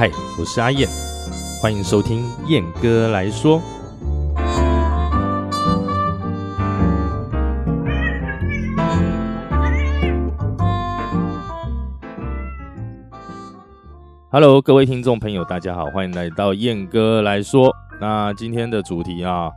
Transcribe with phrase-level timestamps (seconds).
[0.00, 0.88] 嗨，我是阿燕，
[1.60, 3.60] 欢迎收听燕哥来说。
[14.30, 17.70] Hello，各位听众朋友，大家好，欢迎来到燕哥来说。
[18.00, 19.50] 那今天的主题啊，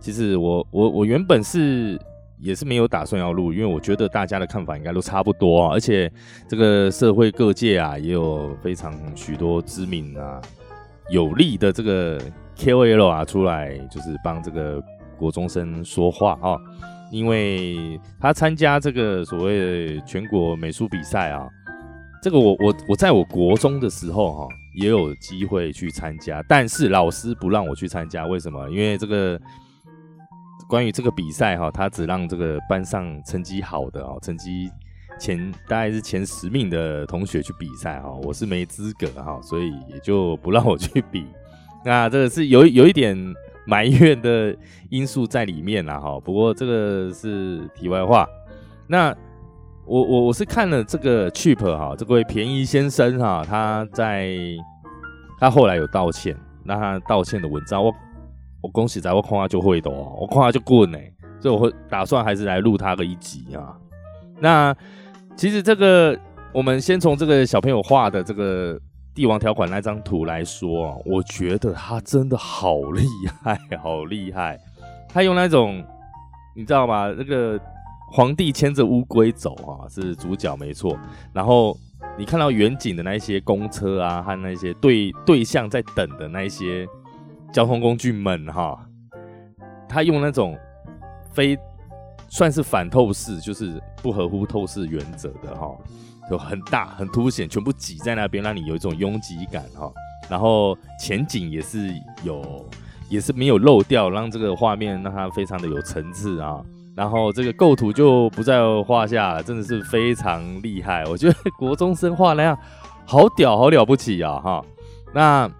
[0.00, 2.00] 其实我我我原本是
[2.40, 6.10] 也是没有打算要录，因为我觉得大家的看法应该都差不多啊，而且
[6.48, 10.40] 这个社会各界啊也有非常许多知名啊
[11.10, 12.20] 有力的这个
[12.56, 14.82] KOL 啊出来，就是帮这个
[15.18, 16.56] 国中生说话啊，
[17.12, 21.46] 因为他参加这个所谓全国美术比赛啊。
[22.22, 28.68] 这个我我我在我国中的时候哈也有机会去参加，但是老师不让我去参加，为什么？
[28.68, 29.40] 因为这个
[30.70, 34.70] 关于这个比赛哈，他只让这个班上成绩好的哦，成绩
[35.18, 41.26] 前大概是前十名的同学去比赛哈，我是没资格哈，所以也就不让我去比。
[41.84, 43.16] 那这个是有有一点
[43.66, 44.56] 埋怨的
[44.90, 48.24] 因素在里面啦哈，不过这个是题外话。
[48.86, 49.14] 那
[49.86, 54.36] 我我我是看了这个 cheap 哈，这位便宜先生哈，他在
[55.40, 57.92] 他后来有道歉，那他道歉的文章，我
[58.62, 60.98] 我恭喜在，我看他就会的哦，我看他就棍呢，
[61.40, 63.76] 所以我会打算还是来录他个一集啊。
[64.38, 64.74] 那
[65.36, 66.18] 其实这个
[66.52, 68.78] 我们先从这个小朋友画的这个
[69.14, 73.04] 帝王条款那张图来说啊，我觉得他真的好厉
[73.42, 74.58] 害，好厉害，
[75.08, 75.84] 他用那种
[76.54, 77.14] 你知道吗？
[77.16, 77.60] 那个。
[78.12, 80.98] 皇帝牵着乌龟走啊，是主角没错。
[81.32, 81.78] 然后
[82.18, 86.84] 你看到远景的那一些公车啊，和那些对对象在等的那一些
[87.52, 88.78] 交通工具们哈，
[89.88, 90.56] 他用那种
[91.32, 91.58] 非
[92.28, 95.76] 算是反透视，就是不合乎透视原则的哈，
[96.30, 99.90] 就很大很凸显，全部挤在那边，让你有一种拥挤感哈。
[100.28, 101.92] 然后前景也是
[102.22, 102.64] 有，
[103.08, 106.62] 也是没有漏掉，让这个画面让它非常的有层次啊。
[106.94, 111.04] 然后这个构图就不在话下了，真的是非常厉害。
[111.06, 112.56] 我觉得国中生画那样
[113.06, 114.38] 好屌，好了不起啊！
[114.38, 114.64] 哈，
[115.12, 115.50] 那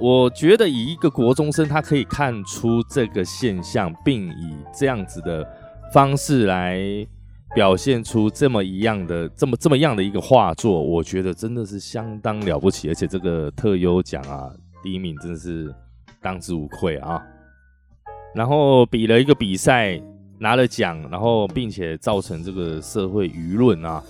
[0.00, 5.46] 我觉得以一个国中生，他可以看出这个现象，并以这样子的
[5.92, 6.80] 方式来
[7.54, 12.88] 表现出这么一样的、这么这么样的一个画作，我觉得真的是相当了不起。
[12.88, 14.50] 而且这个特优奖啊，
[14.82, 15.74] 第一名真的是
[16.20, 17.22] 当之无愧啊！
[18.34, 20.00] 然后比了一个比赛。
[20.36, 24.02] 拿了奖，然后并且造成这个社会舆论啊，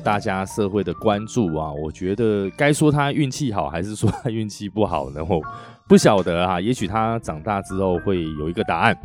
[0.00, 5.22] 大家社会的关注啊，我觉得该说他运气好，还是说他运气不好呢？
[5.28, 5.40] 我
[5.86, 8.96] 不晓得啊，也许他长大之后会有一个答案。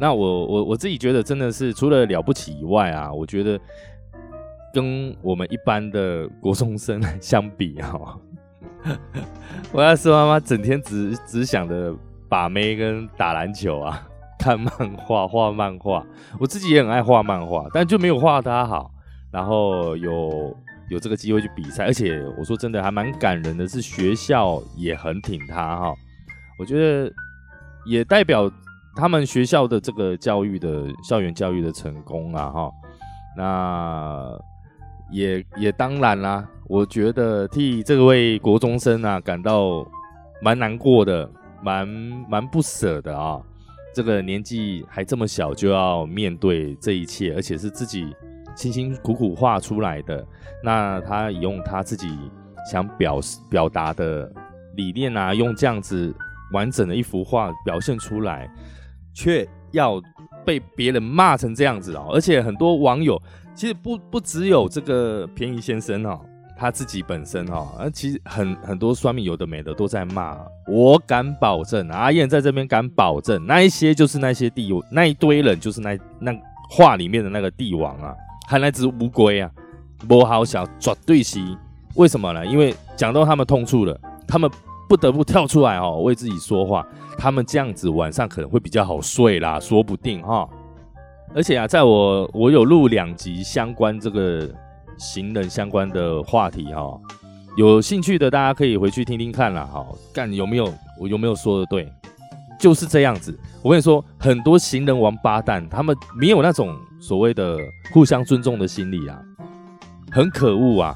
[0.00, 3.58] 那我我我自己觉得真的是除了了不起以外啊，我觉得
[4.72, 8.16] 跟我们一般的国中生 相比啊，
[9.72, 11.92] 我要是妈妈整天只只想着
[12.28, 14.04] 把妹跟打篮球啊。
[14.38, 16.06] 看漫画，画漫画，
[16.38, 18.88] 我自己也很爱画漫画，但就没有画他好。
[19.30, 20.56] 然后有
[20.90, 25.94] 有这个机会去比赛，而且我说真的还蛮感人的，是学校也很挺他哈。
[26.58, 27.12] 我觉得
[27.86, 28.50] 也代表
[28.96, 32.70] 他们学校的这个教育的校园教育的成功啊哈。
[33.36, 34.38] 那
[35.12, 39.86] 也也当然啦，我觉得替这位国中生啊感到
[40.42, 41.30] 蛮难过的，
[41.62, 41.86] 蛮
[42.28, 43.40] 蛮不舍的啊。
[43.94, 48.14] 这个年纪还这么小，就要面对这一切，而且是自己
[48.58, 50.26] 辛辛苦苦画出来的。
[50.62, 52.08] 那他用他自己
[52.70, 54.30] 想表示表达的
[54.74, 56.14] 理念啊，用这样子
[56.52, 58.50] 完整的一幅画表现出来，
[59.14, 60.00] 却要
[60.44, 62.10] 被别人骂成这样子哦！
[62.12, 63.20] 而且很多网友
[63.54, 66.20] 其实不不只有这个便宜先生哦。
[66.60, 70.36] 他自己本身哦，其实很很多酸民有的没的都在骂。
[70.66, 76.36] 我敢保证，阿燕在这边敢保证，那一些就是那些帝，那一堆人就是那那
[76.68, 78.12] 画里面的那个帝王啊，
[78.48, 79.50] 还那只乌龟啊，
[80.08, 81.38] 不好想抓对是
[81.96, 82.46] 为什么呢？
[82.46, 84.50] 因为讲到他们痛处了，他们
[84.88, 86.86] 不得不跳出来哦，为自己说话。
[87.18, 90.48] 他们这样子晚上可能会比较好睡啦，说不定哈。
[91.34, 94.48] 而且啊，在我我有录两集相关这个。
[95.00, 97.00] 行人相关的话题哈，
[97.56, 99.64] 有兴趣的大家可以回去听听看啦。
[99.64, 101.88] 哈，干有没有我有没有说的对？
[102.58, 103.38] 就是这样子。
[103.62, 106.76] 我跟你说，很多行人王八蛋，他们没有那种
[107.08, 107.56] 所谓的
[107.90, 109.18] 互相尊重的心理啊，
[110.12, 110.94] 很可恶啊。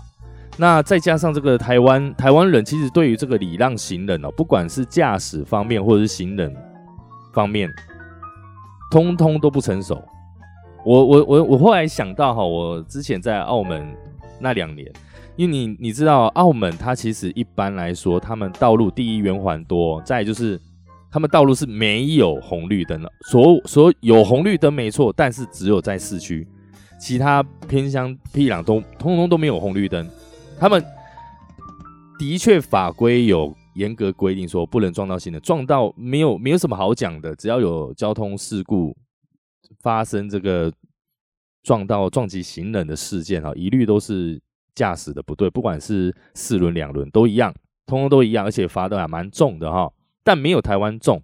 [0.58, 6.54] 那再加上这个台湾台湾人，其实对于这个礼让行人哦，不管是驾驶方面或者是行人
[7.32, 7.70] 方面，
[8.90, 10.04] 通通都不成熟。
[10.84, 13.96] 我我我我后来想到哈，我之前在澳门
[14.38, 14.86] 那两年，
[15.36, 20.60] 因为你你知道，澳门它其实一般来说，他们道路第一圆环多，再就是
[21.12, 26.48] 他们道路是没有红绿灯的，所所有红绿灯没错，但是只有在市区，
[26.98, 30.08] 其他偏乡僻壤都通通都没有红绿灯。
[30.58, 30.82] 他们
[32.18, 38.96] 的确法规有严格规定说不能撞到行人，撞到没有没有什么好讲的，只要有交通事故
[39.80, 40.72] 发生，这个
[41.62, 44.40] 撞到撞击行人的事件啊，一律都是。
[44.74, 47.54] 驾驶的不对，不管是四轮两轮都一样，
[47.84, 49.92] 通通都一样，而且罚的还蛮重的哈，
[50.22, 51.22] 但没有台湾重。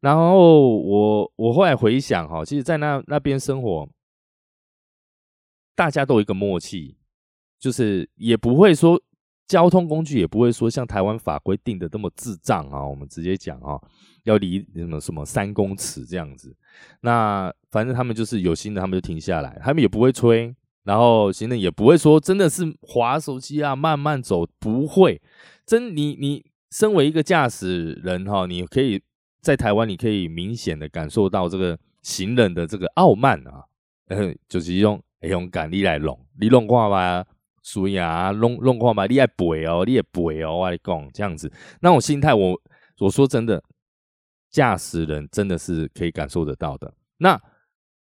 [0.00, 3.88] 然后我我后来回想哈，其实，在那那边生活，
[5.74, 6.96] 大家都有一个默契，
[7.58, 9.00] 就是也不会说
[9.46, 12.84] 交通工具也不会说像台湾法规定的那么智障啊。
[12.84, 13.80] 我们直接讲啊，
[14.24, 16.56] 要离什么什么三公尺这样子。
[17.02, 20.54] 那反正他们就是有心的，他们就停下来，他们也不会催。
[20.82, 25.22] 然后行人也不会说真的是滑手机啊，慢慢走不会。
[25.64, 29.00] 真你你身为一个驾驶人哈，你可以
[29.42, 33.62] 在台湾，你可以明显的感受到这个行人的这个傲慢啊，
[34.08, 37.24] 呃， 就是用勇敢你来弄，你弄看吧，
[37.62, 41.52] 所以啊，弄弄看吧，你爱背哦，你也背哦，我跟你讲这样子，
[41.82, 42.60] 那种心态，我
[42.98, 43.62] 我说真的，
[44.50, 46.92] 驾驶人真的是可以感受得到的。
[47.18, 47.40] 那。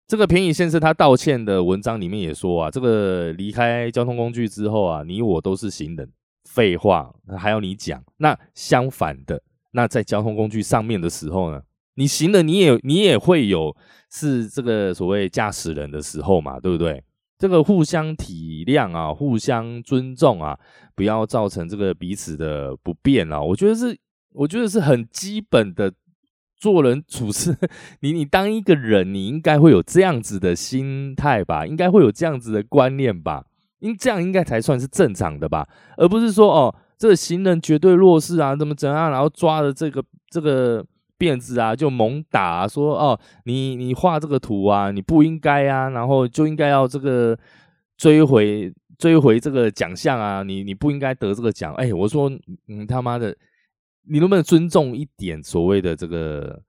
[0.07, 6.11] 这个平宜先生他道歉的文章里面也说啊，这个离开交通工具之后啊，你我都是行人，
[6.53, 8.03] 废话还要你讲？
[8.17, 11.63] 那相反的，那在交通工具上面的时候呢，
[11.95, 13.77] 你行的你也你也会有
[14.11, 17.03] 是这个所谓驾驶人的时候嘛，对不对？
[17.39, 20.59] 这个互相体谅啊，互相尊重啊，
[20.95, 23.97] 不要造成这个彼此的不便啊，我觉得是
[24.33, 25.93] 我觉得是很基本的。
[26.63, 27.57] 做人处事，
[28.01, 31.65] 你你当一个人，你应该会有这样子的心态吧？
[31.67, 33.47] 应该会有这样子的观念吧？
[33.81, 35.69] 因这样应该才算是正常的吧？
[35.97, 40.85] 而不是说哦，这个行人绝对弱势啊，怎么怎样，然后抓着这个这个
[41.19, 47.39] 辫子啊，就猛打，说哦，你你画这个图啊，你不应该啊，然后就应该要这个
[47.97, 51.75] 追回追回这个奖项啊，你你不应该得这个奖。
[51.75, 52.31] 哎，我说
[52.67, 53.37] 你他妈的！
[54.09, 56.63] 你能不能尊重一点所谓的这个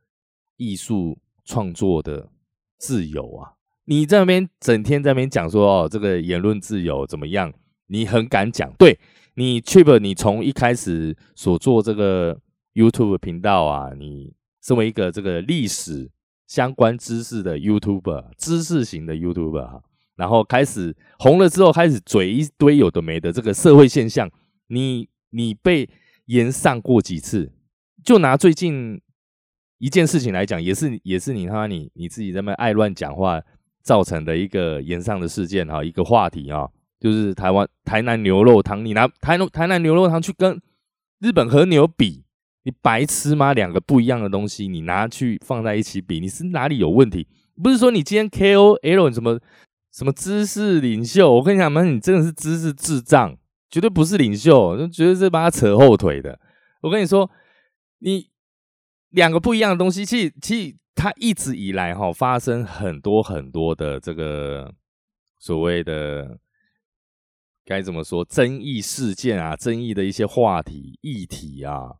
[0.57, 2.29] 艺术创作的
[2.77, 3.53] 自由啊？
[3.85, 7.53] 你在那边整天在那边讲说哦，这个言论自由怎么样？
[7.87, 8.99] 你很敢讲，对
[9.35, 12.39] 你 Chip，你从一开始所做这个
[12.73, 16.09] YouTube 频道啊，你身为一个这个历史
[16.47, 19.83] 相关知识的 YouTuber，知识型的 YouTuber 哈，
[20.15, 24.29] 然后开始红了之后，开始嘴一堆有的没的这个社会现象，
[24.67, 25.89] 你你被。
[26.27, 27.51] 延上过几次？
[28.05, 29.01] 就拿最近
[29.79, 33.41] 一件事情来讲，也是也是你他妈你你自己在那爱乱讲话
[33.81, 36.67] 造成的一个延上的事件哈，一个话题啊，
[36.99, 40.61] 就是台湾台南牛肉汤，你拿台台南牛肉汤去跟
[41.19, 42.23] 日本和牛比，
[42.63, 43.53] 你白痴吗？
[43.53, 47.27] 两个不一样的东西，你拿去放在一起比，你是哪里有问题？
[47.61, 49.39] 不是说你今天 KOL 什么
[49.91, 53.37] 什么知识领袖，我跟你讲嘛，你真的是知识智障。
[53.69, 56.37] 绝对不是领袖，就绝对是帮他扯后腿的。
[56.81, 57.31] 我跟你说，
[57.99, 58.27] 你
[59.11, 64.73] 两个不一样的东西，其实其实他一直以来哈发生很多很多的这个
[65.39, 66.37] 所谓的
[67.65, 71.95] 该怎么说争议事件啊，争议的一些话题议题啊。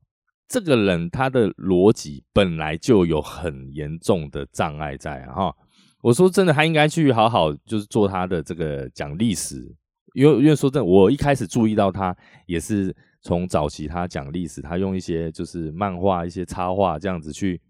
[0.48, 5.34] 这个人他的逻辑本来就有很严重的障碍在啊。
[5.34, 5.56] 哈，
[6.02, 9.74] 我说真的，他应该去好好就是做他的这个讲历史。
[10.14, 12.14] 因为因为说真的，我一开始注意到他
[12.46, 17.62] 也是从早期他讲历史，他用一些就是漫画、一些插画这样子去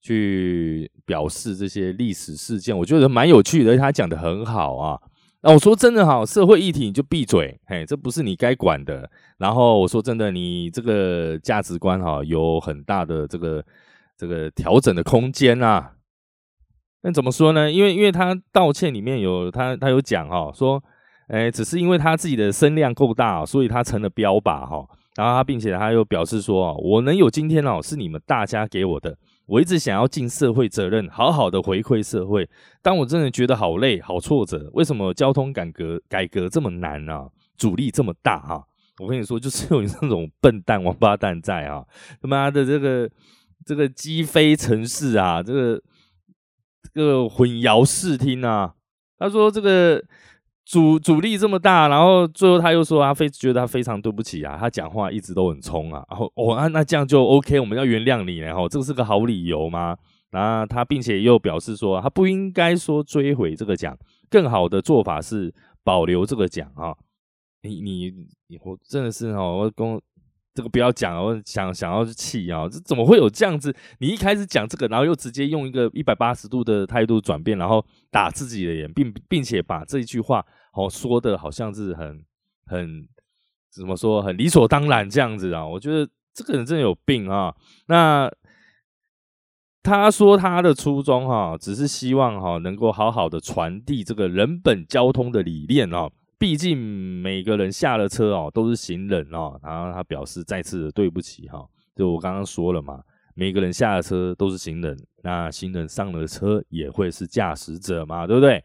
[0.00, 5.00] 去表示这些历史事件，我觉得蛮有趣的，他讲的很好啊。
[5.42, 9.10] 那我说真的哈，社会议题你就闭嘴，嘿，这不是你该管的。
[9.38, 13.64] 然后我说真的，你这个价值观哈有很大的这个
[14.16, 15.92] 这个调整的空间啊。
[17.02, 17.70] 那怎么说呢？
[17.70, 20.82] 因为因为他道歉里面有他他有讲哈说。
[21.28, 24.86] 哎，只是因为他自己的声量够大，所以他成了标靶哈。
[25.16, 29.18] 然后他，并且他又表示说：“我能有今天哦，是你们大家给我的。
[29.46, 32.48] 我一直想要尽社会责任，好好的回馈社会。
[32.82, 37.28] 当我真的觉得好累、好挫折，为什么交通改革改革这么难啊？
[37.56, 38.64] 阻力这么大哈？
[38.98, 41.84] 我跟你说，就是有你这种笨蛋王八蛋在啊！
[42.20, 43.10] 他妈的，这个
[43.64, 45.82] 这个击飞城市啊，这个
[46.92, 48.74] 这个混淆视听啊！
[49.18, 50.04] 他说这个。”
[50.66, 59.96] 阻阻力这么大，然后最后他又说他非觉得他非常对不起啊，他讲话一直都很冲啊，然后哦啊那这样就 OK，我们要原谅你，然后这个是个好理由吗？
[60.30, 63.96] 然后他并且又表示说他不应该说追回这个奖，
[64.28, 65.54] 更好的做法是
[65.84, 66.92] 保留这个奖啊。
[67.62, 68.12] 你你
[68.64, 70.00] 我真的是哦，我跟
[70.56, 73.76] 这个不要讲哦想想要去气啊，这怎么会有这样子？
[73.98, 82.24] 你一开始讲这个，然后又直接用一个一百八十度的态度转变，然后打自己的脸，并并且把这一句话哦说的好像是很
[82.64, 83.06] 很
[83.70, 85.66] 怎么说很理所当然这样子啊？
[85.66, 87.54] 我觉得这个人真的有病啊！
[87.88, 88.32] 那
[89.82, 96.10] 他说他的初衷哈，只是希望哈能够好好的传递这个人本交通的理念哦。
[96.38, 99.58] 毕竟每个人下了车哦，都是行人哦。
[99.62, 103.02] 然后他表示再次的对不起哈，就我刚刚说了嘛，
[103.34, 108.62] 每个人下了车都是行人，那行人上了车也会是驾驶者嘛，对不对？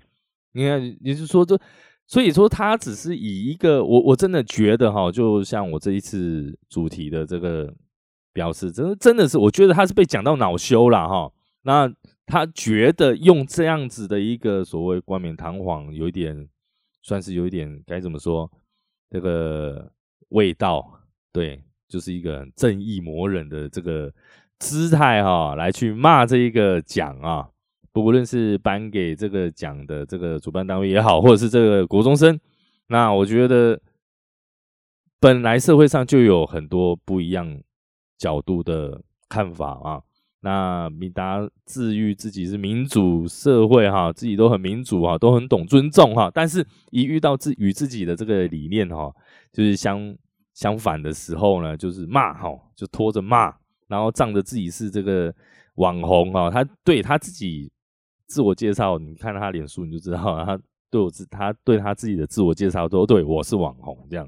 [0.51, 1.57] 你看，也就是说，这
[2.07, 7.73] 所以说他只是以一个我我真的觉得哈，就像我这一次主题的这个
[8.33, 11.31] 表示，真的真的是我觉得他是被讲到恼羞了哈。
[11.63, 11.89] 那
[12.25, 16.49] 他觉得用这样子的一个所谓冠冕堂皇，有一点。
[17.01, 18.50] 算是有一点该怎么说，
[19.10, 19.91] 这个
[20.29, 24.13] 味道，对，就是一个正义魔人的这个
[24.60, 27.50] 姿态哈，来去骂这一个奖啊，
[27.91, 32.39] 不论是颁给这个奖的这个主办单位也好，或者是这个国中生，
[32.88, 33.81] 那我觉得
[35.20, 37.62] 本来社会上就有很多不一样
[38.17, 40.01] 角度的看法啊。
[40.43, 46.31] 那米达自喻自己是民主社会哈，自己都很民主哈，都很懂尊重哈。
[46.33, 49.13] 但是，一遇到自与自己的这个理念哈，
[49.53, 50.15] 就是相
[50.55, 53.53] 相反的时候呢，就是骂哈，就拖着骂，
[53.88, 55.31] 然后仗着自己是这个
[55.75, 56.50] 网红哈。
[56.50, 57.71] 他对他自己
[58.25, 64.27] 自我介绍，你看他脸书你就知道，他对我自他对他自己的自我介绍都对我是网红这样。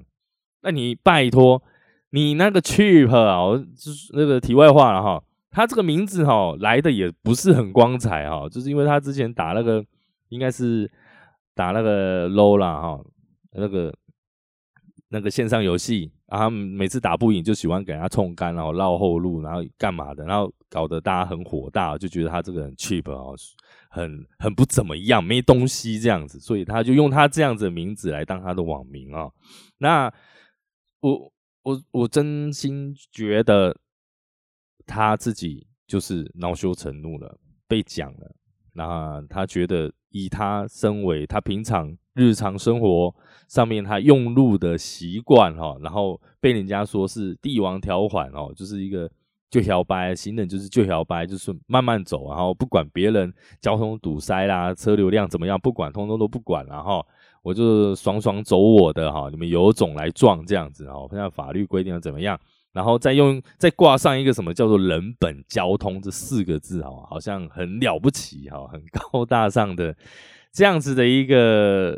[0.61, 1.63] 那你拜托
[2.11, 5.23] 你那个 cheap 啊，就是那个题外话了哈。
[5.53, 9.85] 他这个名字哈来的也不是很光彩哈，就是因为他之前打那个
[10.29, 10.91] 应该是
[11.53, 12.99] 打那个 low 啦哈，
[13.51, 13.93] 那个
[15.09, 23.35] 那个线上游戏啊，每次打不赢就喜欢给人家冲干，然后绕后路，然后干嘛的，然后搞得大家很火大，就觉得他这个人 cheap 哦，
[23.91, 29.29] 很很不怎么样，没东西这样子，所以他就用他这样子的名字来当他的网名啊。
[29.77, 30.11] 那
[31.01, 31.31] 我
[31.61, 33.77] 我我真心觉得。
[34.85, 37.37] 他自己就是恼羞成怒了，
[37.67, 38.35] 被讲了。
[38.73, 43.13] 那他觉得，以他身为他平常日常生活
[43.47, 49.09] 上面他用路的习惯哈，然后被人家说是帝王条款哦，就是一个
[49.51, 57.05] 就摇摆行人，就是就摇摆，就是慢慢走，然后不管别人交通堵塞啦，车流量怎么样，不管，通通都不管了哈。
[57.43, 62.39] 我就爽爽走我的哈，你们有种来撞这样子哦，现在法律规定了怎么样？
[62.73, 69.95] 然后再用再挂上一个什么叫做“人本交通”这四个字哈，好像很了不起哈，很高大上的
[70.51, 71.97] 这样子的一个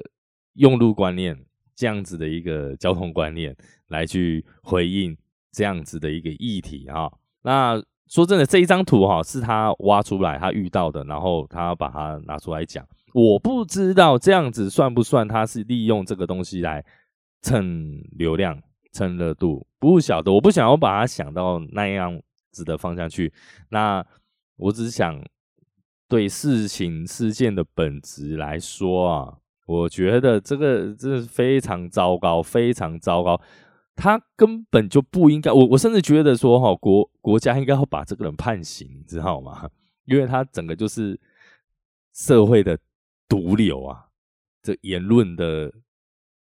[0.55, 1.37] 用路观念，
[1.75, 3.55] 这样子的一个交通观念
[3.87, 5.17] 来去回应
[5.51, 7.11] 这样子的一个议题哈。
[7.41, 12.85] 那说真的，这一张图哈是他挖出来他遇到的，然后他把它拿出来讲。
[13.13, 16.83] 我不知道这样子算不算他是利用这个东西来
[17.41, 18.61] 蹭流量。
[18.95, 22.17] 蹭热度不晓得，我不想要把它想到那样
[22.49, 23.33] 子的方向去。
[23.67, 24.01] 那
[24.55, 25.21] 我只想
[26.07, 33.41] 对事情事件的本质来说啊，我觉得这个这是非常糟糕，非常糟糕。
[33.97, 39.69] 他根本就不应该，我我甚至觉得说哈，国国家应该要把这个人判刑，你知道吗？
[40.05, 41.19] 因为他整个就是
[42.13, 42.79] 社会的
[43.27, 44.05] 毒瘤啊，
[44.63, 45.69] 这言论的。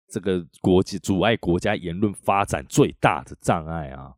[0.08, 4.14] 这个国际阻碍国家言论发展最大的障碍啊！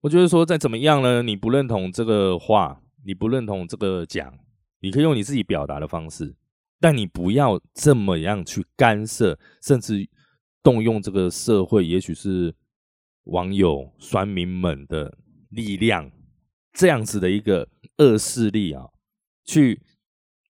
[0.00, 4.38] 我觉得说再怎么样呢，你不认同这个话，你不认同这个讲，
[4.80, 6.36] 你可以用你自己表达的方式，
[6.78, 10.08] 但你不要这么样去干涉，甚至
[10.62, 12.54] 动用这个社会，也许是
[13.24, 15.18] 网友、酸民们的
[15.50, 16.10] 力量，
[16.72, 18.88] 这样子的一个恶势力啊，
[19.44, 19.82] 去。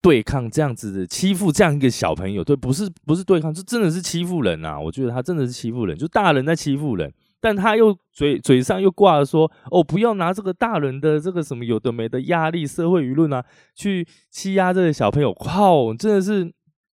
[0.00, 4.78] 对抗这样子的欺负这样一个小朋友，对，不是不是对抗，这真的是欺负人呐！
[4.78, 16.52] 我觉得他真的是欺负人，就大人在欺负人，但他又嘴嘴上又挂着说：“哦，不要拿这个大人的这个什么有的没的压力、社会舆论啊，去欺压这个小朋友。”靠，真的是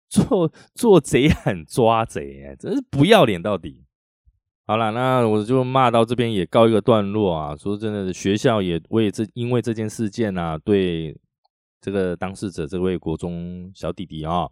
[0.09, 3.85] 做做贼喊抓贼，真是不要脸到底。
[4.67, 7.55] 好了，那我就骂到这边也告一个段落啊。
[7.55, 11.15] 说真的，学校也为这因为这件事件啊，对。
[11.85, 14.49] 这个当事者这位国中小弟弟啊，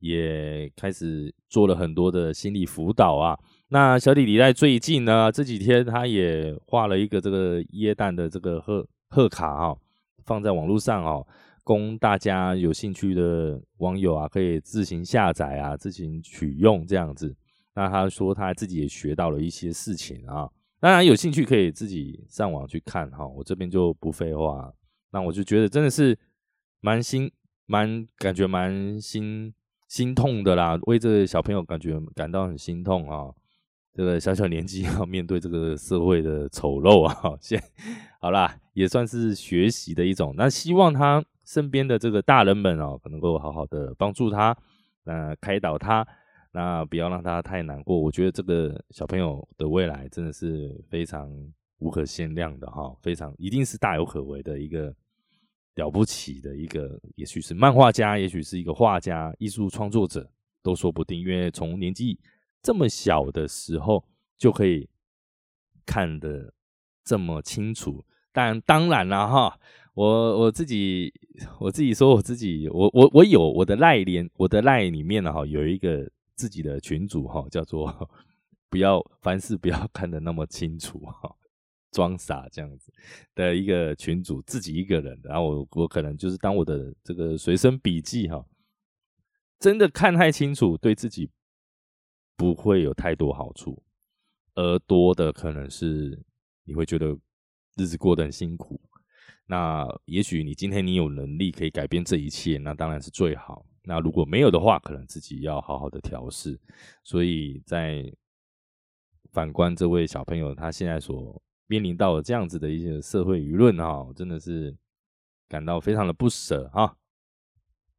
[0.00, 3.38] 也开始做了很多的心理辅导啊。
[3.68, 9.76] 那小弟弟在最近呢，这几天他也画了一个这个椰蛋的这个贺贺卡啊，
[10.24, 11.24] 放在网络上哦，
[11.62, 17.32] 供大家有兴趣的网友啊可以自行下载啊，自行取用这样子。
[17.76, 20.50] 那他说他自己也学到了一些事情啊。
[20.80, 24.68] 当然有兴趣可以自己上网去看哈，我这边就不废话。
[25.12, 26.18] 那我就觉得真的是
[26.82, 27.32] 蛮心
[27.64, 29.54] 蛮感觉蛮心
[29.88, 33.32] 心痛的啦，为这个小朋友感觉感到很心痛啊。
[33.94, 37.62] 这个小小年纪要面对这个社会的丑陋啊，先
[38.20, 40.34] 好啦，也算是学习的一种。
[40.34, 44.56] 那希望他身边的这个大人们哦，能够好好的帮助他，
[45.04, 46.06] 那开导他，
[46.52, 48.00] 那不要让他太难过。
[48.00, 51.30] 我觉得这个小朋友的未来真的是非常
[51.76, 54.94] 无可限量的哈，非常一定是大有可为的一个
[55.74, 60.30] 了不起的一个，也许是漫画家，也许是一个画家、艺术创作者
[60.62, 62.18] 都说不定，因为从年纪。
[62.64, 64.04] 这么小的时候
[64.38, 64.88] 就可以
[65.84, 66.54] 看得
[67.04, 69.58] 这么清楚，但当然了哈，
[69.94, 71.12] 我我自己
[71.58, 78.08] 我自己说我自己，我我我有我的赖连，我的赖里面呢哈有一个自己的群主哈，叫做
[78.70, 81.34] 不要凡事不要看得那么清楚哈，
[81.92, 82.92] 装傻这样子
[83.36, 88.44] 的一个群主，自己一个人，然后我我可能就是当我的这个随身笔记哈，
[89.60, 91.30] 真的看太清楚对自己。
[92.34, 93.80] 不会有太多好处，
[94.54, 96.20] 而多的可能是
[96.64, 97.16] 你会觉得
[97.76, 98.80] 日子过得很辛苦。
[99.46, 103.64] 那也许你今天你有能力可以改变这一切，那当然是最好。
[103.84, 106.58] 那如果没有的话，可能自己要好好的调试。
[107.04, 108.12] 所以在
[109.30, 111.40] 反观这位小朋友，他现在所
[111.72, 114.76] 面临到这样子的一些社会舆论哈，真的是
[115.48, 116.94] 感到非常的不舍哈。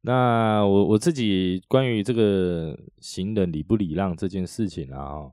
[0.02, 5.28] 那我我自己关于这个行人礼不礼让这件事情啊，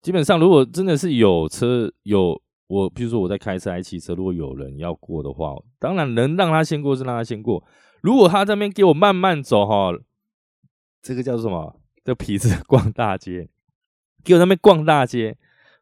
[0.00, 7.62] 基本上如果真的是有车有我，比如说我在开车还骑车，如果有人要过的话，当然能让他先过是让他先过。
[8.00, 9.92] 如果他这边给我慢慢走哈，
[11.02, 11.78] 这个叫什么？
[12.02, 13.50] 这皮子 逛大街，
[14.24, 15.36] 给我那边逛大街。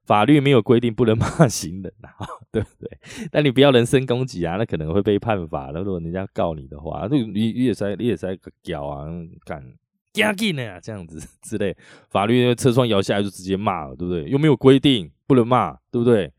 [0.05, 2.99] 法律没有规定不能骂行人啊， 对不对？
[3.31, 5.71] 但你不要人身攻击啊，那可能会被判法。
[5.73, 9.07] 那如果人家告你的话，你你也是你也是个屌啊，
[9.45, 9.65] 敢
[10.13, 11.77] 加劲的啊，这样子 之类，
[12.11, 14.29] 法律车窗摇下来就直接骂了，对不对？
[14.29, 16.33] 又没有规定不能骂，对不对？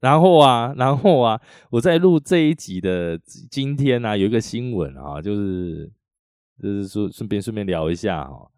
[0.00, 3.16] 然后啊，然后啊，我在录这一集的
[3.48, 5.88] 今天呢，有一个新闻啊，就是
[6.60, 8.50] 就是说顺便顺便聊一下哈。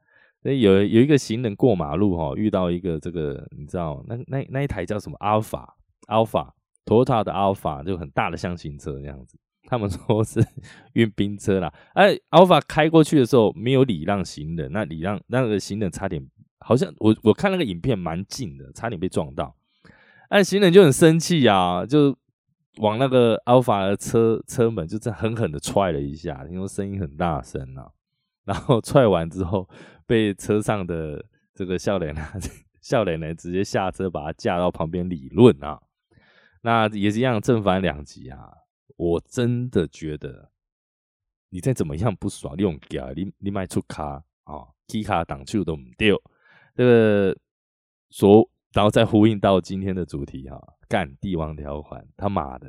[0.42, 5.76] 那有有一个行人过马路哈，遇到一个这个你知道那那那一台叫什么阿尔法
[6.06, 6.54] 阿尔法
[6.86, 10.44] Toyota 的阿尔法就很大的箱型车这样子，他们 说是
[10.94, 11.72] 运兵车啦。
[11.92, 16.26] 哎，阿尔法开过去的时候没有礼让行人，那礼让那个行人差点
[16.58, 19.54] 好像我我看那个影片蛮近的，差点被撞到。
[20.30, 22.16] 那行人就很生气啊，就
[22.78, 27.86] 往那个阿尔法的车车门就这狠狠的踹了一下，听说声音很大声啊。
[28.50, 29.68] 然后踹完之后。
[30.10, 32.20] 被车上的这个笑脸呢，
[32.82, 35.80] 笑脸呢直接下车把他架到旁边理论啊，
[36.62, 38.50] 那也是一样正反两极啊。
[38.96, 40.50] 我真的觉得
[41.50, 46.20] 你再怎么样不爽，你用脚你你卖出卡啊，踢卡挡球都唔掉。
[46.74, 47.36] 这个
[48.10, 52.68] 说，然后再呼应到今天的主题哈，干帝王条款，他妈的，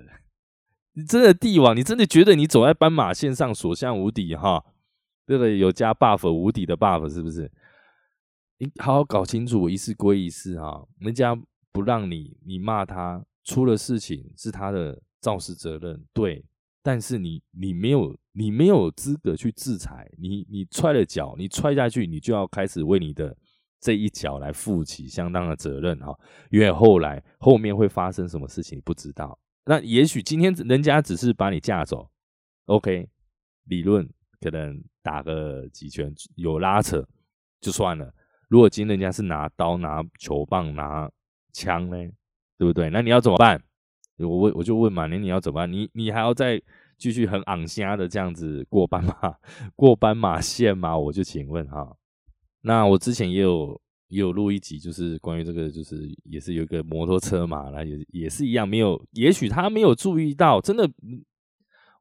[0.94, 4.64] 你真的帝王，你真的觉得你走在斑马线上所向无敌哈？
[5.32, 7.50] 这个有加 buff 无敌的 buff 是不是？
[8.58, 10.84] 你好好搞清楚，一次归一次啊！
[11.00, 11.34] 人家
[11.72, 16.44] 不让你，你骂他出了事情是他的肇事责任，对。
[16.84, 23.34] 但是你你没有你没有资格去制裁你，你踹了脚，你踹下去，你就要开始为你的
[23.80, 26.14] 这一脚来负起相当的责任哈。
[26.50, 29.40] 因为后来后面会发生什么事情不知道。
[29.64, 32.12] 那也许今天人家只是把你架走
[32.66, 33.08] ，OK，
[33.64, 34.10] 理论。
[34.44, 37.04] 可能打个几拳有拉扯
[37.60, 38.14] 就算了，
[38.48, 41.10] 如果今天人家是拿刀、拿球棒、拿
[41.54, 41.98] 枪呢，
[42.58, 42.90] 对不对？
[42.90, 43.62] 那你要怎么办？
[44.18, 45.72] 我问我就问嘛，那你要怎么办？
[45.72, 46.62] 你你还要再
[46.98, 49.14] 继续很昂虾的这样子过斑马
[49.76, 50.98] 过斑马线吗？
[50.98, 51.96] 我就请问哈，
[52.62, 60.88] 那我之前也有也有录一集，就是关于这个，就是也是有一个摩托车嘛，那也也是一样，没有，也许他没有注意到，真的，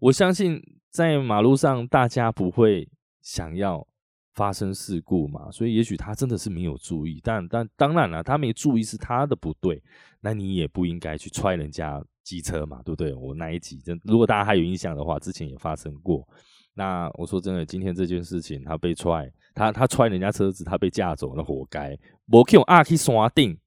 [0.01, 0.63] 我相信。
[0.91, 2.89] 在马路上，大家不会
[3.23, 3.87] 想要
[4.35, 5.51] 发生事故嘛？
[5.51, 9.83] 所以也许他真的是没有注意，但但当然了，他没注意是他的不对，
[10.21, 13.15] 那你也不应该去踹人家机车嘛，对不对？
[13.15, 16.27] 我那一集真，如果大家还有印象的话，之前也发生过。
[16.75, 21.99] 那我说真的，今天这件事情，他被踹，他他踹人家车子，他被架走，那活该。
[22.27, 23.59] 我用阿 K 刷定，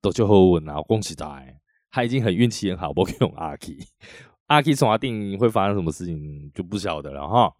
[0.00, 1.44] 都就好稳啊，恭喜他，
[1.90, 3.76] 他已经很运气很好，我用阿 K。
[4.50, 7.52] 阿 K 从阿定会发生什么事情就不晓得了哈，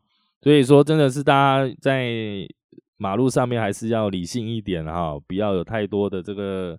[0.43, 2.11] 所以说真的是大家在
[2.97, 6.77] 马路上面还是要理性一点哈，不要有太多的这个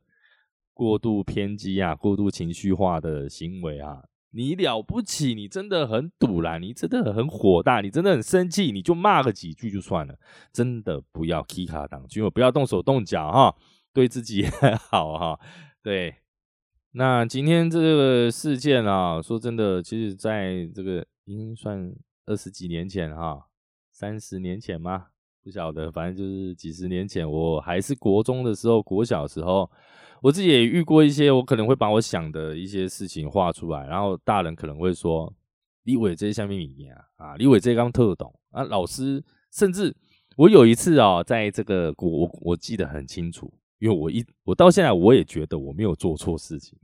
[0.74, 4.04] 过度偏激啊、过度情绪化的行为啊。
[4.32, 10.14] 你了不起，你真的很堵啦，你真的很火大，你真的很生气，你就骂个几句就算了，
[10.52, 13.56] 真的不要 K 卡挡军，不要动手动脚哈，
[13.94, 15.40] 对自己也好哈。
[15.82, 16.14] 对，
[16.94, 21.94] 那今天这个事件啊，说真的，其实在这个应算
[22.26, 23.48] 二十几年前哈，
[23.92, 25.08] 三十年前吗？
[25.44, 29.70] 不晓得，反正就是几十年前，我还是国中的时候，国小时候。
[30.22, 35.34] 我自己也遇过一些，我可能会把我想的一些事情画出来，然后大人可能会说
[35.82, 39.92] ：“李伟这些下面里面啊，啊，李伟这刚特懂啊。”老师甚至
[40.38, 43.52] 我有一次啊，在这个我我记得很清楚，
[43.82, 46.80] 因为我一我到现在我也觉得我没有做错事情。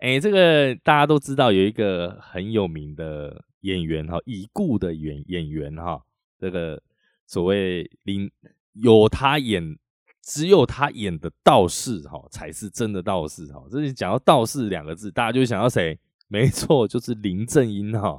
[0.00, 6.02] 哎，这个大家都知道有一个很有名的演员哈，已故的演演员哈，
[6.38, 6.82] 这个
[7.26, 8.30] 所谓林
[8.74, 9.78] 有他演。
[10.26, 13.62] 只有他演的道士哈，才是真的道士哈。
[13.70, 16.00] 这里讲到道士两个字，大家就想到谁？
[16.28, 18.18] 没错，就是林正英哈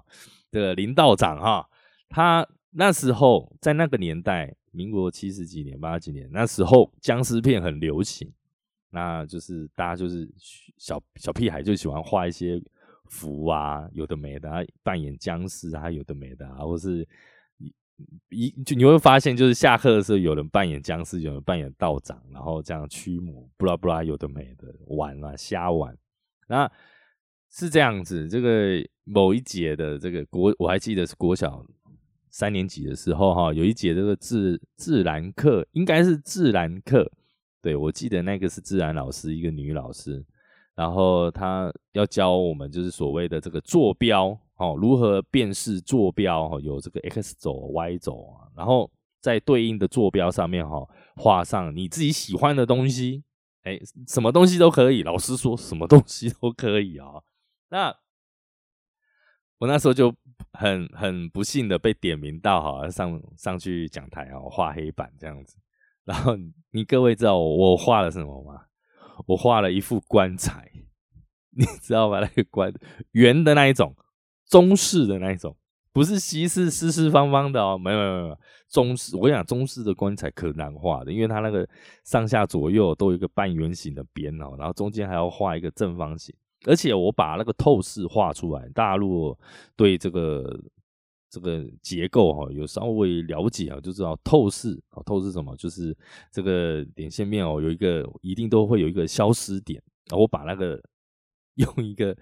[0.52, 1.68] 的林道长哈。
[2.08, 8.32] 他那时候在那个年代，民国七十几年、八几年，那时候僵尸片很流行，
[8.90, 10.30] 那就是大家就是
[10.78, 12.62] 小小屁孩就喜欢画一些
[13.06, 17.08] 符啊，有的没的，扮演僵尸啊，有的没的，或是。
[18.28, 25.98] 一就你会发现，就是下课的时候，有人扮演僵尸，有人扮演道长，然后这样驱魔，不拉不拉，有的没的玩啊，瞎玩。
[26.50, 26.70] 那
[27.50, 31.66] 是这样子，这个某一节的这个国，我还记得是国小
[32.36, 37.10] 三年级的时候，哈，有一节这个自自然课，应该是自然课，
[37.62, 40.22] 对我记得那个是自然老师，一个女老师，
[40.76, 44.38] 然后她要教我们，就是所谓的这个坐标。
[44.58, 46.50] 哦，如何辨识坐标？
[46.50, 53.24] 哈，有这个 X 轴、Y 轴啊，然后在对应的坐标上面哈，画上你自己喜欢的东西，
[53.64, 55.04] 哎，什么东西都可以。
[55.04, 57.08] 老师说什么东西都可以啊。
[57.70, 57.96] 那
[59.60, 60.14] 我那时候就
[60.54, 65.58] 很很不幸的被点名到哈，上上去讲台啊，画黑板这样子。
[66.04, 66.36] 然后
[66.72, 68.62] 你各位知道我画了什么吗？
[69.28, 70.72] 我画了一副棺材，
[71.56, 72.20] 你知道吧？
[72.20, 72.74] 那个棺
[73.12, 73.96] 圆的那一种。
[74.48, 75.58] 中式的那一种，
[75.92, 79.16] 不是西式四四方方的哦，没有没有没有，中式。
[79.16, 81.68] 我跟你讲，中式的棺材可难画的，因为它那个
[82.04, 86.32] 上下左右都有一个半圆形的边哦，然后中间还要画一个正方形，
[86.66, 88.68] 而且我把那个透视画出来。
[88.70, 89.38] 大陆
[89.76, 90.60] 对这个
[91.30, 95.56] 这个结构哈有稍微了解啊，就知道透视啊，透视什么？
[95.56, 95.96] 就是
[96.32, 100.82] 这个点线面哦，有一个一定都会有一个消失点，然后我把那个
[101.56, 102.16] 用一个。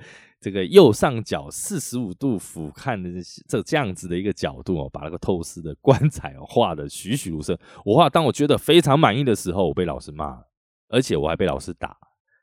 [0.43, 3.10] 这个右上角四十五度俯瞰的
[3.47, 7.58] 这这样子的一个角度哦，把那个透视的棺材画的栩栩如生。
[7.86, 10.43] 我画，当我觉得非常满意的时候，我被老师骂，
[10.89, 11.95] 而且我还被老师打，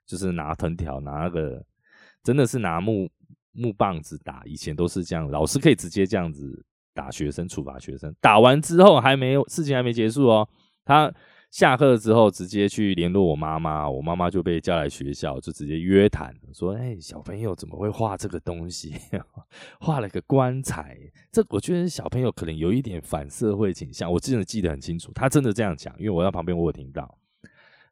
[0.06, 1.62] 就是拿藤条拿那个，
[2.22, 3.09] 真的是拿木
[3.52, 4.42] 木棒子打。
[4.44, 8.14] 以前都是这样，老师可以直接这样子打学生，处罚学生。
[8.20, 10.48] 打完之后还没有事情还没结束哦，
[10.85, 11.12] 他。
[11.50, 18.94] 下课之后，直接去联络我妈妈，我妈妈就被叫来学校，就直接约谈，说：“哎，小朋友怎么会画这个东西？
[19.80, 20.96] 画了个棺材，
[21.33, 27.18] 这我觉得小朋友可能有一点反社会倾向。”我真的记得很清楚，他真的这样讲，因为我在旁边，我有听到。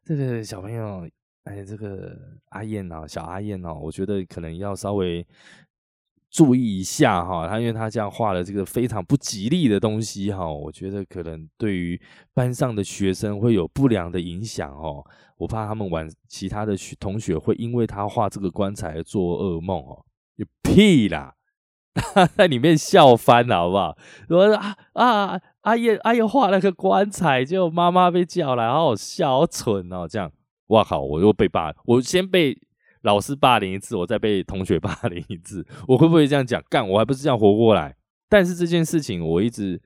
[0.05, 1.05] 这个小朋友，
[1.45, 2.17] 哎，这个
[2.49, 5.25] 阿燕哦，小阿燕哦，我觉得可能要稍微。
[6.31, 11.99] 注意一下哈，他因为他这样画了这个非常不吉利的东西哈，我觉得可能对于
[12.35, 15.03] 班上的学生会有不良的影响哦。
[15.37, 20.05] 我怕他们晚其他的学同学会因为他画这个棺材做噩梦哦。
[20.35, 21.33] 有屁啦，
[22.37, 23.97] 在里面笑翻了好不好？
[24.27, 30.07] 说啊啊阿燕阿燕画了个棺材，就妈妈被叫来，好好笑，好蠢哦。
[30.07, 30.31] 这样，
[30.69, 32.57] 哇靠，我又被霸，我先被。
[33.03, 36.61] 老师霸凌一次，我再被同学 霸凌一次，我会不会这样讲？
[36.69, 37.95] 干，我还不是这样活过来？
[38.27, 39.81] 但是这件事情，我一直，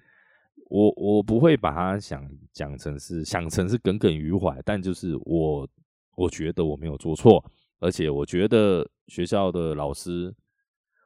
[0.67, 5.69] 我我不会把它想讲成是想成是耿耿于怀，但就是我
[6.15, 7.45] 我觉得我没有做错，
[7.79, 10.33] 而且我觉得学校的老师，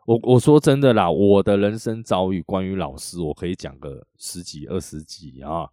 [0.06, 5.68] 我我说真的啦，我的人生遭遇关于老师，我可以讲个十几二十几啊，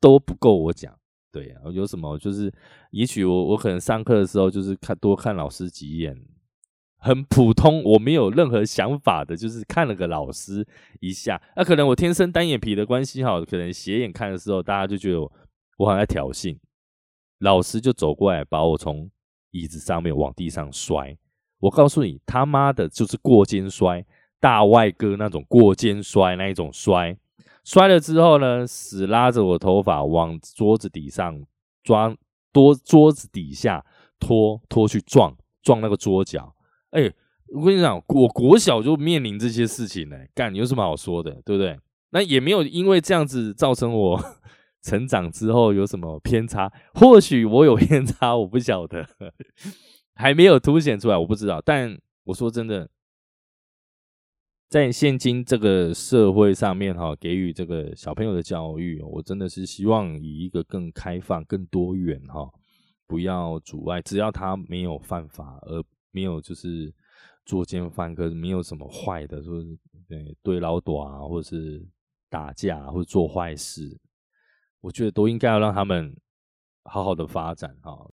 [0.00, 0.98] 都不够我讲。
[1.32, 2.52] 对啊，有什么就是，
[2.90, 6.16] 也许我我可能上课的时候就是看多看老师几眼，
[6.98, 10.66] 很普通，我没有任何想法的，就是看了个老师
[11.00, 11.40] 一下。
[11.56, 16.58] 那可能我天生单眼皮的关系哈，可能斜眼看的时候，大家就觉得我好像在挑衅。
[17.38, 19.10] 老师就走过来把我从
[19.52, 21.16] 椅子上面往地上摔。
[21.58, 24.04] 我告诉你，他妈的就是过肩摔，
[24.40, 27.16] 大外哥那种过肩摔那一种摔。
[27.72, 31.40] 摔了之后呢，死拉着我头发往桌子底上
[31.84, 32.12] 抓，
[32.52, 33.86] 多桌子底下
[34.18, 36.52] 拖拖去撞撞那个桌角。
[36.90, 37.08] 哎，
[37.54, 41.78] 我跟你讲，我国小就面临这些事情呢，干有什么好说的，对不对？
[42.10, 44.20] 那也没有因为这样子造成我
[44.82, 49.06] 成长之后有什么偏差，或许我有偏差，我不晓得，
[50.16, 51.62] 还没有凸显出来，我不知道。
[51.64, 52.90] 但我说真的。
[54.70, 62.48] 在现今这个社会上面，哈，给予这个小朋友的教育，我真的是希望以一个更开放、更多元，哈，
[63.04, 66.94] 不要阻碍，只要他没有犯法，而没有就是
[67.44, 69.60] 作奸犯科，没有什么坏的，说
[70.06, 71.84] 对对老短啊，或者是
[72.28, 73.98] 打架或者做坏事，
[74.80, 76.16] 我觉得都应该要让他们
[76.84, 78.08] 好好的发展，哈。